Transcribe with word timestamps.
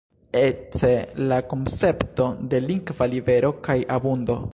Ekce 0.39 0.89
la 1.31 1.37
koncepto 1.51 2.27
de 2.53 2.63
lingva 2.71 3.09
libero 3.13 3.53
kaj 3.69 3.77
abundo. 3.99 4.43